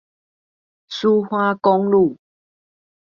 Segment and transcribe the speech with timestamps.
[0.89, 2.17] 蘇花公路